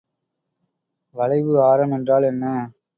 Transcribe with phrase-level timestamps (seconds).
[1.15, 2.45] வளைவு ஆரம் என்றால் என்ன?